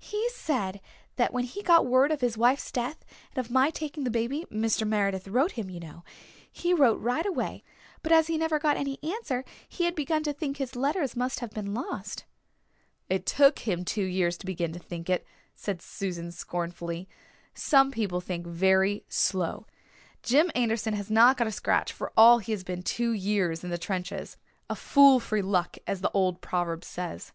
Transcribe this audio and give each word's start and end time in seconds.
"He 0.00 0.28
said 0.30 0.80
that 1.14 1.32
when 1.32 1.44
he 1.44 1.62
got 1.62 1.86
word 1.86 2.10
of 2.10 2.20
his 2.20 2.36
wife's 2.36 2.72
death 2.72 3.04
and 3.30 3.38
of 3.38 3.48
my 3.52 3.70
taking 3.70 4.02
the 4.02 4.10
baby 4.10 4.44
Mr. 4.50 4.84
Meredith 4.84 5.28
wrote 5.28 5.52
him, 5.52 5.70
you 5.70 5.78
know 5.78 6.02
he 6.50 6.74
wrote 6.74 6.98
right 7.00 7.24
away, 7.24 7.62
but 8.02 8.10
as 8.10 8.26
he 8.26 8.36
never 8.36 8.58
got 8.58 8.76
any 8.76 8.98
answer 9.04 9.44
he 9.68 9.84
had 9.84 9.94
begun 9.94 10.24
to 10.24 10.32
think 10.32 10.56
his 10.56 10.74
letter 10.74 11.06
must 11.14 11.38
have 11.38 11.52
been 11.52 11.74
lost." 11.74 12.24
"It 13.08 13.24
took 13.24 13.60
him 13.60 13.84
two 13.84 14.02
years 14.02 14.36
to 14.38 14.46
begin 14.46 14.72
to 14.72 14.80
think 14.80 15.08
it," 15.08 15.24
said 15.54 15.80
Susan 15.80 16.32
scornfully. 16.32 17.08
"Some 17.54 17.92
people 17.92 18.20
think 18.20 18.48
very 18.48 19.04
slow. 19.08 19.64
Jim 20.24 20.50
Anderson 20.56 20.94
has 20.94 21.08
not 21.08 21.36
got 21.36 21.46
a 21.46 21.52
scratch, 21.52 21.92
for 21.92 22.10
all 22.16 22.38
he 22.40 22.50
has 22.50 22.64
been 22.64 22.82
two 22.82 23.12
years 23.12 23.62
in 23.62 23.70
the 23.70 23.78
trenches. 23.78 24.36
A 24.68 24.74
fool 24.74 25.20
for 25.20 25.40
luck, 25.40 25.78
as 25.86 26.00
the 26.00 26.10
old 26.10 26.40
proverb 26.40 26.82
says." 26.82 27.30